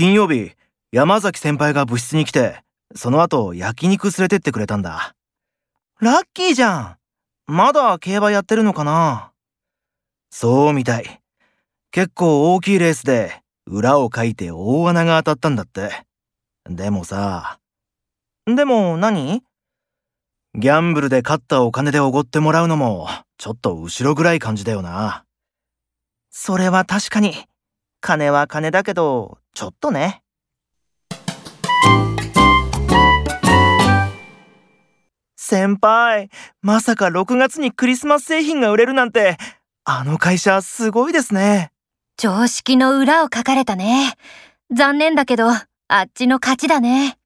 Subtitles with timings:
[0.00, 0.52] 金曜日、
[0.92, 2.62] 山崎先輩が部室に来て、
[2.94, 5.14] その後焼肉連れてってくれたんだ。
[6.00, 6.96] ラッキーじゃん。
[7.46, 9.32] まだ競馬やってるのかな
[10.30, 11.20] そうみたい。
[11.90, 15.90] 結構大きいレースで、裏をかいて大穴が当たったんだって。
[16.64, 17.58] でもさ。
[18.46, 19.42] でも何？
[20.54, 23.06] ギャンブルで勝ったお金でおごってもらうのも、
[23.36, 25.26] ちょっと後ろぐらい感じだよな。
[26.30, 27.34] それは確かに。
[28.00, 30.22] 金は金だけど、ちょっとね。
[35.36, 36.30] 先輩、
[36.62, 39.36] まさか6月にクリスマス製品が売れるなんて、
[39.84, 41.72] あの会社すごいですね。
[42.16, 44.14] 常識の裏を書かれたね。
[44.74, 45.66] 残念だけど、あ
[46.02, 47.19] っちの勝ちだね。